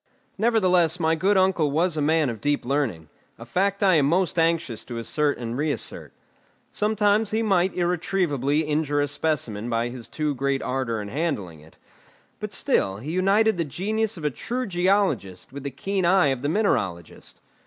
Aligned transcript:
Nevertheless 0.35 0.99
my 0.99 1.13
good 1.13 1.37
uncle 1.37 1.69
was 1.69 1.95
a 1.95 2.01
man 2.01 2.31
of 2.31 2.41
deep 2.41 2.65
learning 2.65 3.07
a 3.37 3.45
fact 3.45 3.83
I 3.83 3.97
am 3.97 4.07
most 4.07 4.39
anxious 4.39 4.83
to 4.85 4.97
assert 4.97 5.37
and 5.37 5.55
reassert. 5.55 6.11
Sometimes 6.71 7.29
he 7.29 7.43
might 7.43 7.75
irretrievably 7.75 8.61
injure 8.61 8.99
a 8.99 9.07
specimen 9.07 9.69
by 9.69 9.89
his 9.89 10.07
too 10.07 10.33
great 10.33 10.63
ardour 10.63 11.03
in 11.03 11.09
handling 11.09 11.59
it; 11.59 11.77
but 12.39 12.51
still 12.51 12.97
he 12.97 13.11
united 13.11 13.59
the 13.59 13.63
genius 13.63 14.17
of 14.17 14.25
a 14.25 14.31
true 14.31 14.65
geologist 14.65 15.53
with 15.53 15.61
the 15.61 15.69
keen 15.69 16.03
eye 16.03 16.29
of 16.29 16.41
the 16.41 16.49
mineralogist. 16.49 17.39